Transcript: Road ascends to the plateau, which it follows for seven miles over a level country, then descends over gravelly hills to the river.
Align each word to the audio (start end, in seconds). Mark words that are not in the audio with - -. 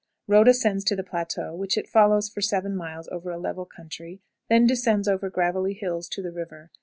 Road 0.27 0.47
ascends 0.47 0.83
to 0.85 0.95
the 0.95 1.03
plateau, 1.03 1.53
which 1.53 1.77
it 1.77 1.87
follows 1.87 2.27
for 2.27 2.41
seven 2.41 2.75
miles 2.75 3.07
over 3.09 3.29
a 3.29 3.37
level 3.37 3.65
country, 3.65 4.19
then 4.49 4.65
descends 4.65 5.07
over 5.07 5.29
gravelly 5.29 5.75
hills 5.75 6.09
to 6.09 6.23
the 6.23 6.31
river. 6.31 6.71